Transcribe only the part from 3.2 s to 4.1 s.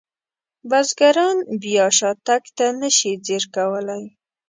ځیر کولی.